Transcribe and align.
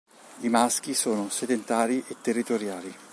I 0.39 0.49
maschi 0.49 0.95
sono 0.95 1.29
sedentari 1.29 2.03
e 2.07 2.15
territoriali. 2.23 2.91